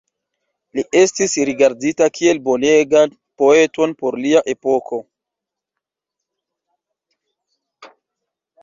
[0.77, 3.13] Li estis rigardita kiel bonegan
[3.43, 5.03] poeton por lia epoko.